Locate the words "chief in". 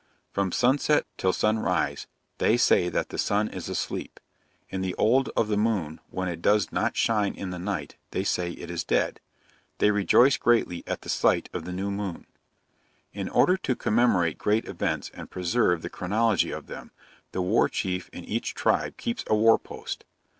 17.69-18.25